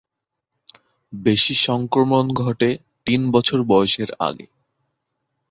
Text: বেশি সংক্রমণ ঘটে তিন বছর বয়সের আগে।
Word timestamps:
বেশি 1.13 1.55
সংক্রমণ 1.65 2.25
ঘটে 2.33 2.69
তিন 3.07 3.21
বছর 3.31 3.59
বয়সের 3.63 4.09
আগে। 4.19 4.45